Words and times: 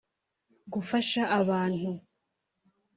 gufasha 0.73 1.21
abantu 1.39 1.89